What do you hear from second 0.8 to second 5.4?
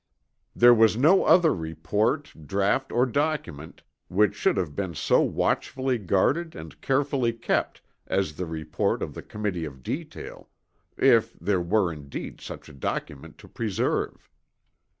no other report, draught or document which should have been so